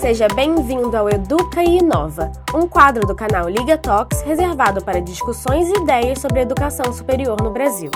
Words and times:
Seja 0.00 0.28
bem-vindo 0.28 0.96
ao 0.96 1.10
Educa 1.10 1.60
e 1.60 1.78
Inova, 1.78 2.30
um 2.54 2.68
quadro 2.68 3.04
do 3.04 3.16
canal 3.16 3.48
Liga 3.48 3.76
Talks 3.76 4.20
reservado 4.20 4.82
para 4.84 5.00
discussões 5.00 5.68
e 5.68 5.82
ideias 5.82 6.20
sobre 6.20 6.40
educação 6.40 6.92
superior 6.92 7.36
no 7.42 7.50
Brasil. 7.50 7.90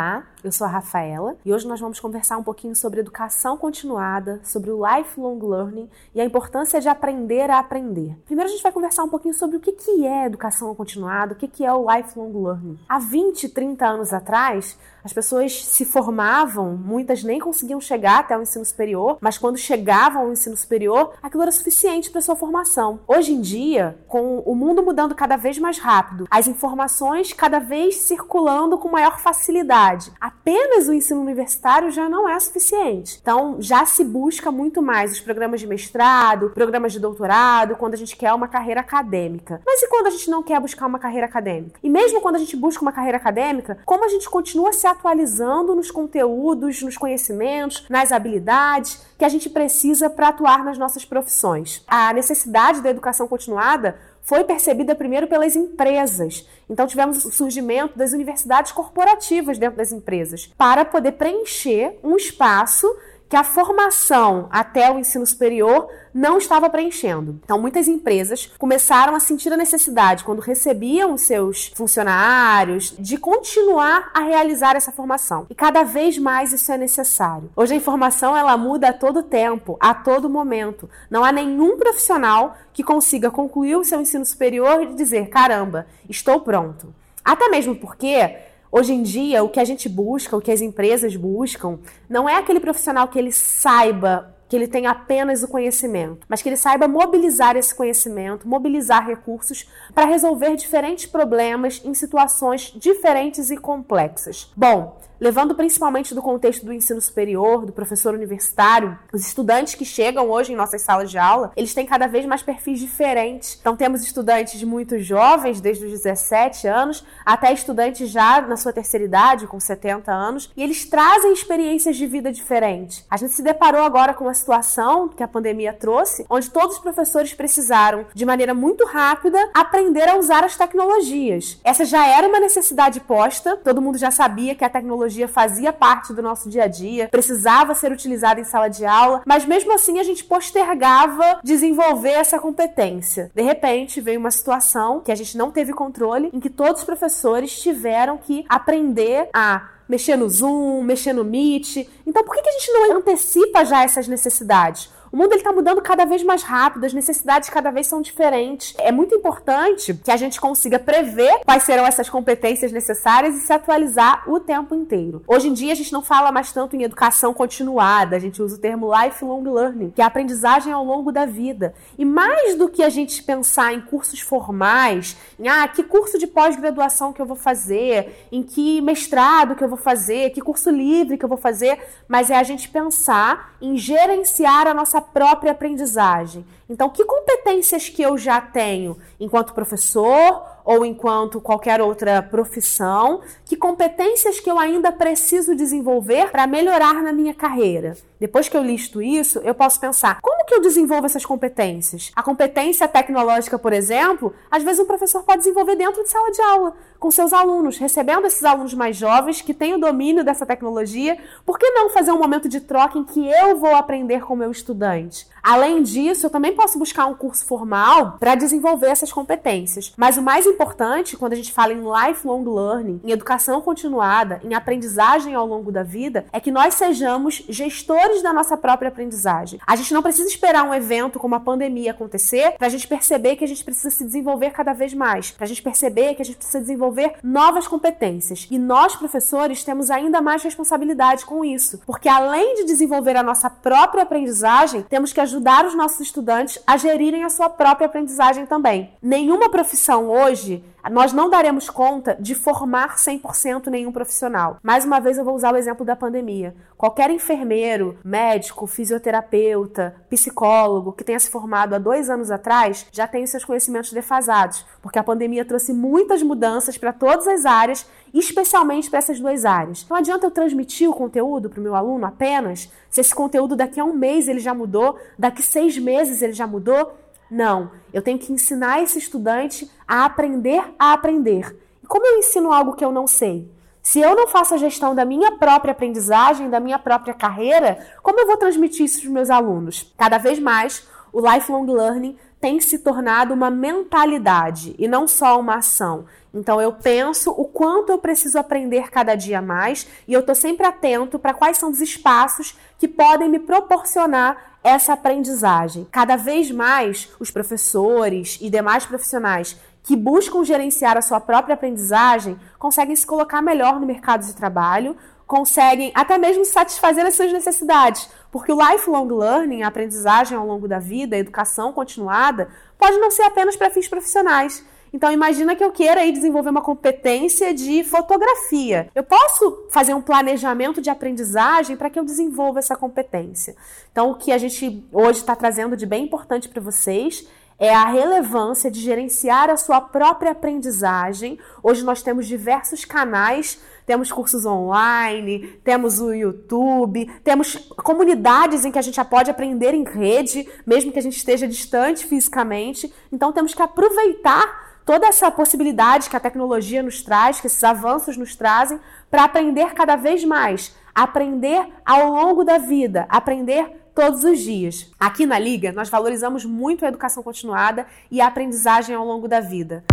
Olá, 0.00 0.24
eu 0.42 0.50
sou 0.50 0.66
a 0.66 0.70
Rafaela 0.70 1.36
e 1.44 1.52
hoje 1.52 1.68
nós 1.68 1.78
vamos 1.78 2.00
conversar 2.00 2.38
um 2.38 2.42
pouquinho 2.42 2.74
sobre 2.74 3.00
educação 3.00 3.58
continuada, 3.58 4.40
sobre 4.42 4.70
o 4.70 4.80
lifelong 4.82 5.38
learning 5.38 5.90
e 6.14 6.20
a 6.22 6.24
importância 6.24 6.80
de 6.80 6.88
aprender 6.88 7.50
a 7.50 7.58
aprender. 7.58 8.16
Primeiro 8.24 8.48
a 8.48 8.50
gente 8.50 8.62
vai 8.62 8.72
conversar 8.72 9.04
um 9.04 9.10
pouquinho 9.10 9.34
sobre 9.34 9.58
o 9.58 9.60
que 9.60 10.06
é 10.06 10.24
educação 10.24 10.74
continuada, 10.74 11.34
o 11.34 11.36
que 11.36 11.62
é 11.62 11.70
o 11.70 11.84
lifelong 11.94 12.32
learning. 12.32 12.78
Há 12.88 12.98
20, 12.98 13.50
30 13.50 13.86
anos 13.86 14.14
atrás, 14.14 14.78
as 15.04 15.12
pessoas 15.12 15.64
se 15.64 15.84
formavam, 15.84 16.76
muitas 16.76 17.22
nem 17.22 17.38
conseguiam 17.38 17.80
chegar 17.80 18.20
até 18.20 18.36
o 18.36 18.42
ensino 18.42 18.64
superior, 18.64 19.18
mas 19.20 19.36
quando 19.36 19.58
chegavam 19.58 20.22
ao 20.22 20.32
ensino 20.32 20.56
superior, 20.56 21.12
aquilo 21.22 21.42
era 21.42 21.52
suficiente 21.52 22.10
para 22.10 22.20
sua 22.20 22.36
formação. 22.36 23.00
Hoje 23.06 23.32
em 23.32 23.40
dia, 23.40 23.98
com 24.08 24.38
o 24.40 24.54
mundo 24.54 24.82
mudando 24.82 25.14
cada 25.14 25.36
vez 25.36 25.58
mais 25.58 25.78
rápido, 25.78 26.26
as 26.30 26.46
informações 26.46 27.32
cada 27.34 27.58
vez 27.58 27.96
circulando 27.96 28.78
com 28.78 28.88
maior 28.88 29.18
facilidade, 29.18 29.89
apenas 30.20 30.88
o 30.88 30.92
ensino 30.92 31.20
universitário 31.20 31.90
já 31.90 32.08
não 32.08 32.28
é 32.28 32.38
suficiente. 32.38 33.18
Então, 33.20 33.56
já 33.60 33.84
se 33.84 34.04
busca 34.04 34.50
muito 34.50 34.82
mais 34.82 35.12
os 35.12 35.20
programas 35.20 35.60
de 35.60 35.66
mestrado, 35.66 36.50
programas 36.50 36.92
de 36.92 37.00
doutorado, 37.00 37.76
quando 37.76 37.94
a 37.94 37.96
gente 37.96 38.16
quer 38.16 38.32
uma 38.32 38.48
carreira 38.48 38.80
acadêmica. 38.80 39.60
Mas 39.64 39.82
e 39.82 39.88
quando 39.88 40.06
a 40.06 40.10
gente 40.10 40.30
não 40.30 40.42
quer 40.42 40.60
buscar 40.60 40.86
uma 40.86 40.98
carreira 40.98 41.26
acadêmica? 41.26 41.78
E 41.82 41.88
mesmo 41.88 42.20
quando 42.20 42.36
a 42.36 42.38
gente 42.38 42.56
busca 42.56 42.82
uma 42.82 42.92
carreira 42.92 43.18
acadêmica, 43.18 43.78
como 43.84 44.04
a 44.04 44.08
gente 44.08 44.28
continua 44.28 44.72
se 44.72 44.86
atualizando 44.86 45.74
nos 45.74 45.90
conteúdos, 45.90 46.82
nos 46.82 46.96
conhecimentos, 46.96 47.86
nas 47.88 48.12
habilidades 48.12 49.00
que 49.18 49.24
a 49.24 49.28
gente 49.28 49.50
precisa 49.50 50.08
para 50.08 50.28
atuar 50.28 50.64
nas 50.64 50.78
nossas 50.78 51.04
profissões. 51.04 51.84
A 51.86 52.12
necessidade 52.12 52.80
da 52.80 52.90
educação 52.90 53.28
continuada 53.28 53.98
foi 54.30 54.44
percebida 54.44 54.94
primeiro 54.94 55.26
pelas 55.26 55.56
empresas. 55.56 56.46
Então 56.68 56.86
tivemos 56.86 57.24
o 57.24 57.32
surgimento 57.32 57.98
das 57.98 58.12
universidades 58.12 58.70
corporativas 58.70 59.58
dentro 59.58 59.76
das 59.76 59.90
empresas 59.90 60.46
para 60.56 60.84
poder 60.84 61.12
preencher 61.12 61.98
um 62.04 62.14
espaço 62.14 62.86
que 63.30 63.36
a 63.36 63.44
formação 63.44 64.48
até 64.50 64.90
o 64.90 64.98
ensino 64.98 65.24
superior 65.24 65.88
não 66.12 66.36
estava 66.36 66.68
preenchendo. 66.68 67.38
Então, 67.44 67.60
muitas 67.60 67.86
empresas 67.86 68.46
começaram 68.58 69.14
a 69.14 69.20
sentir 69.20 69.52
a 69.52 69.56
necessidade, 69.56 70.24
quando 70.24 70.40
recebiam 70.40 71.14
os 71.14 71.22
seus 71.22 71.68
funcionários, 71.76 72.92
de 72.98 73.16
continuar 73.16 74.10
a 74.12 74.22
realizar 74.22 74.74
essa 74.74 74.90
formação. 74.90 75.46
E 75.48 75.54
cada 75.54 75.84
vez 75.84 76.18
mais 76.18 76.52
isso 76.52 76.72
é 76.72 76.76
necessário. 76.76 77.52
Hoje 77.54 77.72
a 77.72 77.76
informação 77.76 78.36
ela 78.36 78.56
muda 78.56 78.88
a 78.88 78.92
todo 78.92 79.22
tempo, 79.22 79.76
a 79.78 79.94
todo 79.94 80.28
momento. 80.28 80.90
Não 81.08 81.24
há 81.24 81.30
nenhum 81.30 81.78
profissional 81.78 82.56
que 82.72 82.82
consiga 82.82 83.30
concluir 83.30 83.76
o 83.76 83.84
seu 83.84 84.00
ensino 84.00 84.26
superior 84.26 84.82
e 84.82 84.94
dizer: 84.94 85.28
caramba, 85.28 85.86
estou 86.08 86.40
pronto. 86.40 86.92
Até 87.24 87.48
mesmo 87.48 87.76
porque 87.76 88.36
Hoje 88.72 88.92
em 88.92 89.02
dia, 89.02 89.42
o 89.42 89.48
que 89.48 89.58
a 89.58 89.64
gente 89.64 89.88
busca, 89.88 90.36
o 90.36 90.40
que 90.40 90.52
as 90.52 90.60
empresas 90.60 91.16
buscam, 91.16 91.78
não 92.08 92.28
é 92.28 92.36
aquele 92.36 92.60
profissional 92.60 93.08
que 93.08 93.18
ele 93.18 93.32
saiba 93.32 94.32
que 94.50 94.56
ele 94.56 94.66
tenha 94.66 94.90
apenas 94.90 95.44
o 95.44 95.48
conhecimento, 95.48 96.26
mas 96.28 96.42
que 96.42 96.48
ele 96.48 96.56
saiba 96.56 96.88
mobilizar 96.88 97.56
esse 97.56 97.72
conhecimento, 97.72 98.48
mobilizar 98.48 99.06
recursos 99.06 99.70
para 99.94 100.06
resolver 100.06 100.56
diferentes 100.56 101.06
problemas 101.06 101.80
em 101.84 101.94
situações 101.94 102.72
diferentes 102.76 103.48
e 103.50 103.56
complexas. 103.56 104.50
Bom, 104.56 104.98
levando 105.20 105.54
principalmente 105.54 106.14
do 106.14 106.22
contexto 106.22 106.64
do 106.64 106.72
ensino 106.72 107.00
superior, 107.00 107.66
do 107.66 107.72
professor 107.72 108.14
universitário, 108.14 108.98
os 109.12 109.26
estudantes 109.26 109.74
que 109.74 109.84
chegam 109.84 110.30
hoje 110.30 110.52
em 110.52 110.56
nossas 110.56 110.80
salas 110.80 111.10
de 111.10 111.18
aula, 111.18 111.52
eles 111.54 111.74
têm 111.74 111.84
cada 111.84 112.06
vez 112.06 112.24
mais 112.24 112.42
perfis 112.42 112.80
diferentes. 112.80 113.58
Então 113.60 113.76
temos 113.76 114.02
estudantes 114.02 114.62
muito 114.62 114.98
jovens, 114.98 115.60
desde 115.60 115.84
os 115.84 115.92
17 115.92 116.66
anos, 116.66 117.04
até 117.24 117.52
estudantes 117.52 118.08
já 118.08 118.40
na 118.40 118.56
sua 118.56 118.72
terceira 118.72 119.04
idade, 119.04 119.46
com 119.46 119.60
70 119.60 120.10
anos, 120.10 120.50
e 120.56 120.62
eles 120.62 120.86
trazem 120.86 121.32
experiências 121.32 121.96
de 121.96 122.06
vida 122.06 122.32
diferentes. 122.32 123.04
A 123.10 123.18
gente 123.18 123.34
se 123.34 123.42
deparou 123.42 123.82
agora 123.82 124.14
com 124.14 124.24
uma 124.24 124.34
situação 124.40 125.08
que 125.08 125.22
a 125.22 125.28
pandemia 125.28 125.72
trouxe, 125.72 126.26
onde 126.28 126.50
todos 126.50 126.76
os 126.76 126.82
professores 126.82 127.32
precisaram, 127.32 128.06
de 128.12 128.26
maneira 128.26 128.54
muito 128.54 128.84
rápida, 128.84 129.38
aprender 129.54 130.08
a 130.08 130.16
usar 130.16 130.42
as 130.42 130.56
tecnologias. 130.56 131.60
Essa 131.62 131.84
já 131.84 132.06
era 132.06 132.26
uma 132.26 132.40
necessidade 132.40 133.00
posta, 133.00 133.56
todo 133.56 133.82
mundo 133.82 133.98
já 133.98 134.10
sabia 134.10 134.54
que 134.54 134.64
a 134.64 134.70
tecnologia 134.70 135.28
fazia 135.28 135.72
parte 135.72 136.12
do 136.12 136.22
nosso 136.22 136.48
dia 136.48 136.64
a 136.64 136.66
dia, 136.66 137.08
precisava 137.08 137.74
ser 137.74 137.92
utilizada 137.92 138.40
em 138.40 138.44
sala 138.44 138.68
de 138.68 138.84
aula, 138.84 139.22
mas 139.26 139.44
mesmo 139.44 139.72
assim 139.72 139.98
a 140.00 140.02
gente 140.02 140.24
postergava 140.24 141.40
desenvolver 141.44 142.12
essa 142.12 142.38
competência. 142.38 143.30
De 143.34 143.42
repente, 143.42 144.00
veio 144.00 144.18
uma 144.18 144.30
situação 144.30 145.00
que 145.00 145.12
a 145.12 145.14
gente 145.14 145.36
não 145.36 145.50
teve 145.50 145.72
controle, 145.72 146.30
em 146.32 146.40
que 146.40 146.50
todos 146.50 146.80
os 146.80 146.86
professores 146.86 147.60
tiveram 147.60 148.16
que 148.16 148.44
aprender 148.48 149.28
a 149.32 149.68
mexer 149.90 150.16
no 150.16 150.28
Zoom, 150.30 150.82
mexer 150.82 151.12
no 151.12 151.24
Meet. 151.24 151.88
Então, 152.06 152.22
por 152.22 152.32
que 152.32 152.48
a 152.48 152.52
gente 152.52 152.72
não 152.72 152.96
antecipa 152.98 153.64
já 153.64 153.82
essas 153.82 154.06
necessidades? 154.06 154.88
O 155.12 155.16
mundo 155.16 155.34
está 155.34 155.52
mudando 155.52 155.82
cada 155.82 156.04
vez 156.04 156.22
mais 156.22 156.44
rápido, 156.44 156.86
as 156.86 156.92
necessidades 156.92 157.50
cada 157.50 157.72
vez 157.72 157.88
são 157.88 158.00
diferentes. 158.00 158.74
É 158.78 158.92
muito 158.92 159.12
importante 159.12 159.92
que 159.92 160.10
a 160.10 160.16
gente 160.16 160.40
consiga 160.40 160.78
prever 160.78 161.40
quais 161.44 161.64
serão 161.64 161.84
essas 161.84 162.08
competências 162.08 162.70
necessárias 162.70 163.34
e 163.34 163.40
se 163.40 163.52
atualizar 163.52 164.22
o 164.30 164.38
tempo 164.38 164.72
inteiro. 164.72 165.20
Hoje 165.26 165.48
em 165.48 165.52
dia 165.52 165.72
a 165.72 165.74
gente 165.74 165.92
não 165.92 166.00
fala 166.00 166.30
mais 166.30 166.52
tanto 166.52 166.76
em 166.76 166.84
educação 166.84 167.34
continuada, 167.34 168.14
a 168.14 168.20
gente 168.20 168.40
usa 168.40 168.54
o 168.54 168.60
termo 168.60 168.88
lifelong 168.88 169.42
learning, 169.42 169.90
que 169.90 170.00
é 170.00 170.04
a 170.04 170.06
aprendizagem 170.06 170.72
ao 170.72 170.84
longo 170.84 171.10
da 171.10 171.26
vida. 171.26 171.74
E 171.98 172.04
mais 172.04 172.54
do 172.54 172.68
que 172.68 172.80
a 172.80 172.88
gente 172.88 173.20
pensar 173.24 173.74
em 173.74 173.80
cursos 173.80 174.20
formais, 174.20 175.16
em 175.40 175.48
ah, 175.48 175.66
que 175.66 175.82
curso 175.82 176.20
de 176.20 176.28
pós-graduação 176.28 177.12
que 177.12 177.20
eu 177.20 177.26
vou 177.26 177.36
fazer, 177.36 178.28
em 178.30 178.44
que 178.44 178.80
mestrado 178.80 179.56
que 179.56 179.64
eu 179.64 179.68
vou 179.68 179.78
fazer, 179.78 180.30
que 180.30 180.40
curso 180.40 180.70
livre 180.70 181.18
que 181.18 181.24
eu 181.24 181.28
vou 181.28 181.38
fazer, 181.38 181.80
mas 182.06 182.30
é 182.30 182.36
a 182.36 182.44
gente 182.44 182.68
pensar 182.68 183.56
em 183.60 183.76
gerenciar 183.76 184.68
a 184.68 184.72
nossa 184.72 184.99
própria 185.00 185.52
aprendizagem. 185.52 186.44
Então, 186.68 186.88
que 186.88 187.04
competências 187.04 187.88
que 187.88 188.02
eu 188.02 188.16
já 188.16 188.40
tenho 188.40 188.96
enquanto 189.18 189.54
professor 189.54 190.46
ou 190.64 190.84
enquanto 190.84 191.40
qualquer 191.40 191.80
outra 191.80 192.22
profissão, 192.22 193.20
que 193.44 193.56
competências 193.56 194.40
que 194.40 194.50
eu 194.50 194.58
ainda 194.58 194.92
preciso 194.92 195.54
desenvolver 195.54 196.30
para 196.30 196.46
melhorar 196.46 197.02
na 197.02 197.12
minha 197.12 197.34
carreira? 197.34 197.96
Depois 198.20 198.50
que 198.50 198.56
eu 198.56 198.62
listo 198.62 199.00
isso, 199.00 199.38
eu 199.38 199.54
posso 199.54 199.80
pensar: 199.80 200.20
como 200.20 200.44
que 200.44 200.54
eu 200.54 200.60
desenvolvo 200.60 201.06
essas 201.06 201.24
competências? 201.24 202.12
A 202.14 202.22
competência 202.22 202.86
tecnológica, 202.86 203.58
por 203.58 203.72
exemplo, 203.72 204.34
às 204.50 204.62
vezes 204.62 204.80
um 204.80 204.84
professor 204.84 205.22
pode 205.22 205.38
desenvolver 205.38 205.74
dentro 205.74 206.02
de 206.02 206.10
sala 206.10 206.30
de 206.30 206.42
aula, 206.42 206.74
com 206.98 207.10
seus 207.10 207.32
alunos, 207.32 207.78
recebendo 207.78 208.26
esses 208.26 208.44
alunos 208.44 208.74
mais 208.74 208.96
jovens 208.96 209.40
que 209.40 209.54
têm 209.54 209.74
o 209.74 209.80
domínio 209.80 210.22
dessa 210.22 210.44
tecnologia. 210.44 211.16
Por 211.46 211.58
que 211.58 211.70
não 211.70 211.88
fazer 211.88 212.12
um 212.12 212.18
momento 212.18 212.48
de 212.48 212.60
troca 212.60 212.98
em 212.98 213.04
que 213.04 213.26
eu 213.26 213.56
vou 213.56 213.74
aprender 213.74 214.20
com 214.20 214.34
o 214.34 214.36
meu 214.36 214.50
estudante? 214.50 215.26
Além 215.42 215.82
disso, 215.82 216.26
eu 216.26 216.30
também 216.30 216.54
posso 216.54 216.78
buscar 216.78 217.06
um 217.06 217.14
curso 217.14 217.46
formal 217.46 218.18
para 218.20 218.34
desenvolver 218.34 218.88
essas 218.88 219.10
competências. 219.10 219.94
Mas 219.96 220.18
o 220.18 220.22
mais 220.22 220.46
importante, 220.50 221.16
quando 221.16 221.32
a 221.32 221.36
gente 221.36 221.52
fala 221.52 221.72
em 221.72 221.82
lifelong 221.82 222.44
learning, 222.44 223.00
em 223.04 223.10
educação 223.10 223.60
continuada, 223.60 224.40
em 224.44 224.54
aprendizagem 224.54 225.34
ao 225.34 225.46
longo 225.46 225.72
da 225.72 225.82
vida, 225.82 226.26
é 226.32 226.40
que 226.40 226.50
nós 226.50 226.74
sejamos 226.74 227.42
gestores 227.48 228.22
da 228.22 228.32
nossa 228.32 228.56
própria 228.56 228.88
aprendizagem. 228.88 229.60
A 229.66 229.76
gente 229.76 229.94
não 229.94 230.02
precisa 230.02 230.28
esperar 230.28 230.64
um 230.64 230.74
evento 230.74 231.18
como 231.18 231.34
a 231.34 231.40
pandemia 231.40 231.92
acontecer 231.92 232.52
para 232.58 232.66
a 232.66 232.70
gente 232.70 232.86
perceber 232.86 233.36
que 233.36 233.44
a 233.44 233.48
gente 233.48 233.64
precisa 233.64 233.90
se 233.90 234.04
desenvolver 234.04 234.50
cada 234.50 234.72
vez 234.72 234.94
mais, 234.94 235.30
para 235.30 235.44
a 235.44 235.48
gente 235.48 235.62
perceber 235.62 236.14
que 236.14 236.22
a 236.22 236.24
gente 236.24 236.36
precisa 236.36 236.60
desenvolver 236.60 237.14
novas 237.22 237.66
competências. 237.66 238.46
E 238.50 238.58
nós, 238.58 238.96
professores, 238.96 239.64
temos 239.64 239.90
ainda 239.90 240.20
mais 240.20 240.42
responsabilidade 240.42 241.24
com 241.24 241.44
isso, 241.44 241.80
porque 241.86 242.08
além 242.08 242.56
de 242.56 242.64
desenvolver 242.64 243.16
a 243.16 243.22
nossa 243.22 243.48
própria 243.48 244.02
aprendizagem, 244.02 244.82
temos 244.82 245.12
que 245.12 245.20
ajudar 245.20 245.64
os 245.64 245.74
nossos 245.74 246.00
estudantes 246.00 246.58
a 246.66 246.76
gerirem 246.76 247.24
a 247.24 247.30
sua 247.30 247.48
própria 247.48 247.86
aprendizagem 247.86 248.46
também. 248.46 248.90
Nenhuma 249.02 249.48
profissão 249.48 250.08
hoje 250.40 250.64
nós 250.90 251.12
não 251.12 251.28
daremos 251.28 251.68
conta 251.68 252.16
de 252.18 252.34
formar 252.34 252.96
100% 252.96 253.66
nenhum 253.66 253.92
profissional. 253.92 254.56
Mais 254.62 254.84
uma 254.84 254.98
vez 254.98 255.18
eu 255.18 255.24
vou 255.24 255.34
usar 255.34 255.52
o 255.52 255.56
exemplo 255.56 255.84
da 255.84 255.94
pandemia. 255.94 256.54
Qualquer 256.76 257.10
enfermeiro, 257.10 257.98
médico, 258.02 258.66
fisioterapeuta, 258.66 259.94
psicólogo 260.08 260.92
que 260.92 261.04
tenha 261.04 261.20
se 261.20 261.28
formado 261.28 261.74
há 261.74 261.78
dois 261.78 262.08
anos 262.08 262.30
atrás 262.30 262.86
já 262.90 263.06
tem 263.06 263.26
seus 263.26 263.44
conhecimentos 263.44 263.92
defasados, 263.92 264.64
porque 264.80 264.98
a 264.98 265.04
pandemia 265.04 265.44
trouxe 265.44 265.74
muitas 265.74 266.22
mudanças 266.22 266.78
para 266.78 266.94
todas 266.94 267.28
as 267.28 267.44
áreas, 267.44 267.86
especialmente 268.14 268.88
para 268.88 269.00
essas 269.00 269.20
duas 269.20 269.44
áreas. 269.44 269.86
Não 269.88 269.98
adianta 269.98 270.26
eu 270.26 270.30
transmitir 270.30 270.88
o 270.88 270.94
conteúdo 270.94 271.50
para 271.50 271.60
o 271.60 271.62
meu 271.62 271.74
aluno 271.74 272.06
apenas 272.06 272.72
se 272.88 273.00
esse 273.00 273.14
conteúdo 273.14 273.54
daqui 273.54 273.78
a 273.78 273.84
um 273.84 273.92
mês 273.92 274.28
ele 274.28 274.40
já 274.40 274.54
mudou, 274.54 274.98
daqui 275.18 275.42
seis 275.42 275.76
meses 275.76 276.22
ele 276.22 276.32
já 276.32 276.46
mudou. 276.46 276.98
Não, 277.30 277.70
eu 277.92 278.02
tenho 278.02 278.18
que 278.18 278.32
ensinar 278.32 278.82
esse 278.82 278.98
estudante 278.98 279.70
a 279.86 280.04
aprender 280.04 280.62
a 280.78 280.92
aprender. 280.92 281.56
E 281.82 281.86
como 281.86 282.04
eu 282.06 282.18
ensino 282.18 282.52
algo 282.52 282.74
que 282.74 282.84
eu 282.84 282.90
não 282.90 283.06
sei? 283.06 283.48
Se 283.82 284.00
eu 284.00 284.14
não 284.14 284.26
faço 284.26 284.54
a 284.54 284.58
gestão 284.58 284.94
da 284.94 285.04
minha 285.04 285.32
própria 285.32 285.72
aprendizagem, 285.72 286.50
da 286.50 286.60
minha 286.60 286.78
própria 286.78 287.14
carreira, 287.14 287.78
como 288.02 288.20
eu 288.20 288.26
vou 288.26 288.36
transmitir 288.36 288.84
isso 288.84 289.00
para 289.02 289.10
meus 289.10 289.30
alunos? 289.30 289.92
Cada 289.96 290.18
vez 290.18 290.38
mais, 290.38 290.86
o 291.12 291.20
lifelong 291.20 291.66
learning 291.66 292.18
tem 292.40 292.58
se 292.60 292.78
tornado 292.78 293.34
uma 293.34 293.50
mentalidade 293.50 294.74
e 294.78 294.88
não 294.88 295.06
só 295.06 295.38
uma 295.38 295.56
ação. 295.56 296.06
Então 296.32 296.60
eu 296.60 296.72
penso 296.72 297.30
o 297.30 297.44
quanto 297.44 297.90
eu 297.90 297.98
preciso 297.98 298.38
aprender 298.38 298.90
cada 298.90 299.14
dia 299.14 299.42
mais 299.42 299.86
e 300.06 300.12
eu 300.14 300.20
estou 300.20 300.34
sempre 300.34 300.66
atento 300.66 301.18
para 301.18 301.34
quais 301.34 301.58
são 301.58 301.70
os 301.70 301.80
espaços 301.80 302.56
que 302.78 302.88
podem 302.88 303.28
me 303.28 303.38
proporcionar 303.38 304.49
essa 304.62 304.92
aprendizagem. 304.92 305.86
Cada 305.90 306.16
vez 306.16 306.50
mais 306.50 307.08
os 307.18 307.30
professores 307.30 308.38
e 308.40 308.50
demais 308.50 308.84
profissionais 308.84 309.56
que 309.82 309.96
buscam 309.96 310.44
gerenciar 310.44 310.96
a 310.96 311.02
sua 311.02 311.20
própria 311.20 311.54
aprendizagem 311.54 312.38
conseguem 312.58 312.94
se 312.94 313.06
colocar 313.06 313.40
melhor 313.40 313.80
no 313.80 313.86
mercado 313.86 314.24
de 314.24 314.34
trabalho, 314.34 314.96
conseguem 315.26 315.92
até 315.94 316.18
mesmo 316.18 316.44
satisfazer 316.44 317.06
as 317.06 317.14
suas 317.14 317.32
necessidades, 317.32 318.10
porque 318.32 318.52
o 318.52 318.58
lifelong 318.58 319.08
learning, 319.08 319.62
a 319.62 319.68
aprendizagem 319.68 320.36
ao 320.36 320.46
longo 320.46 320.66
da 320.66 320.78
vida, 320.78 321.16
a 321.16 321.18
educação 321.20 321.72
continuada, 321.72 322.48
pode 322.76 322.98
não 322.98 323.10
ser 323.10 323.22
apenas 323.22 323.56
para 323.56 323.70
fins 323.70 323.88
profissionais. 323.88 324.64
Então 324.92 325.10
imagina 325.12 325.54
que 325.54 325.62
eu 325.62 325.70
queira 325.70 326.00
aí 326.00 326.12
desenvolver 326.12 326.50
uma 326.50 326.62
competência 326.62 327.54
de 327.54 327.84
fotografia. 327.84 328.90
Eu 328.94 329.04
posso 329.04 329.66
fazer 329.70 329.94
um 329.94 330.02
planejamento 330.02 330.80
de 330.80 330.90
aprendizagem 330.90 331.76
para 331.76 331.88
que 331.88 331.98
eu 331.98 332.04
desenvolva 332.04 332.58
essa 332.58 332.76
competência. 332.76 333.54
Então 333.92 334.10
o 334.10 334.14
que 334.16 334.32
a 334.32 334.38
gente 334.38 334.84
hoje 334.92 335.20
está 335.20 335.36
trazendo 335.36 335.76
de 335.76 335.86
bem 335.86 336.04
importante 336.04 336.48
para 336.48 336.60
vocês 336.60 337.26
é 337.60 337.74
a 337.74 337.84
relevância 337.84 338.70
de 338.70 338.80
gerenciar 338.80 339.50
a 339.50 339.56
sua 339.56 339.82
própria 339.82 340.30
aprendizagem. 340.30 341.38
Hoje 341.62 341.84
nós 341.84 342.02
temos 342.02 342.26
diversos 342.26 342.86
canais, 342.86 343.60
temos 343.84 344.10
cursos 344.10 344.46
online, 344.46 345.60
temos 345.62 346.00
o 346.00 346.10
YouTube, 346.10 347.04
temos 347.22 347.56
comunidades 347.76 348.64
em 348.64 348.72
que 348.72 348.78
a 348.78 348.82
gente 348.82 348.94
já 348.94 349.04
pode 349.04 349.30
aprender 349.30 349.74
em 349.74 349.84
rede, 349.84 350.48
mesmo 350.66 350.90
que 350.90 350.98
a 350.98 351.02
gente 351.02 351.18
esteja 351.18 351.46
distante 351.46 352.06
fisicamente. 352.06 352.90
Então 353.12 353.30
temos 353.30 353.52
que 353.52 353.60
aproveitar 353.60 354.69
toda 354.90 355.06
essa 355.06 355.30
possibilidade 355.30 356.10
que 356.10 356.16
a 356.16 356.18
tecnologia 356.18 356.82
nos 356.82 357.00
traz, 357.00 357.40
que 357.40 357.46
esses 357.46 357.62
avanços 357.62 358.16
nos 358.16 358.34
trazem, 358.34 358.80
para 359.08 359.22
aprender 359.22 359.72
cada 359.72 359.94
vez 359.94 360.24
mais, 360.24 360.74
aprender 360.92 361.64
ao 361.86 362.10
longo 362.10 362.42
da 362.42 362.58
vida, 362.58 363.06
aprender 363.08 363.70
todos 363.94 364.24
os 364.24 364.40
dias. 364.40 364.90
Aqui 364.98 365.26
na 365.26 365.38
Liga, 365.38 365.70
nós 365.70 365.88
valorizamos 365.88 366.44
muito 366.44 366.84
a 366.84 366.88
educação 366.88 367.22
continuada 367.22 367.86
e 368.10 368.20
a 368.20 368.26
aprendizagem 368.26 368.96
ao 368.96 369.06
longo 369.06 369.28
da 369.28 369.38
vida. 369.38 369.84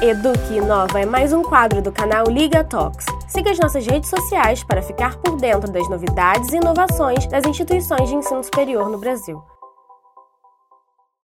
Eduque 0.00 0.54
Inova 0.54 0.98
é 0.98 1.04
mais 1.04 1.34
um 1.34 1.42
quadro 1.42 1.82
do 1.82 1.92
canal 1.92 2.24
Liga 2.26 2.64
Talks. 2.64 3.04
Siga 3.28 3.50
as 3.50 3.58
nossas 3.58 3.86
redes 3.86 4.08
sociais 4.08 4.64
para 4.64 4.80
ficar 4.80 5.16
por 5.18 5.36
dentro 5.36 5.70
das 5.70 5.86
novidades 5.90 6.54
e 6.54 6.56
inovações 6.56 7.26
das 7.26 7.44
instituições 7.44 8.08
de 8.08 8.14
ensino 8.14 8.42
superior 8.42 8.88
no 8.88 8.96
Brasil. 8.96 9.42